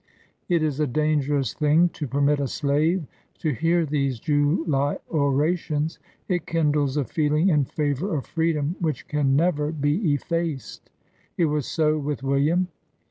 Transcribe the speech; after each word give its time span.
''It 0.55 0.63
is 0.63 0.79
a 0.79 0.87
dangerous 0.87 1.53
thing 1.53 1.89
to 1.89 2.07
permit 2.07 2.39
a 2.39 2.47
slave 2.47 3.05
to 3.37 3.51
hear 3.51 3.85
these 3.85 4.19
July 4.19 4.97
orations; 5.11 5.99
it 6.27 6.47
kindles 6.47 6.97
a 6.97 7.05
feeling 7.05 7.49
in 7.49 7.65
favor 7.65 8.17
of 8.17 8.25
freedom 8.25 8.75
which 8.79 9.07
can 9.07 9.35
never 9.35 9.71
be 9.71 10.13
effaced. 10.15 10.89
It 11.37 11.45
was 11.45 11.67
so 11.67 11.99
with 11.99 12.23
William. 12.23 12.69